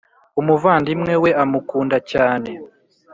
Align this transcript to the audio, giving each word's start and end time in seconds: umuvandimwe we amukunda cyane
umuvandimwe 0.39 1.13
we 1.23 1.29
amukunda 1.43 1.97
cyane 2.11 2.49